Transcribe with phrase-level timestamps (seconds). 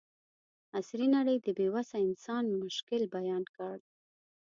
[0.77, 3.77] عصري نړۍ د بې وسه انسان مشکل بیان کړ.